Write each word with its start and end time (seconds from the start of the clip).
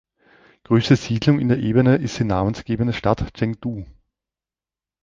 Größte 0.63 0.95
Siedlung 0.95 1.39
in 1.39 1.47
der 1.47 1.59
Ebene 1.59 1.97
ist 1.97 2.17
die 2.17 2.23
namensgebende 2.23 2.91
Stadt 2.91 3.31
Chengdu. 3.35 3.85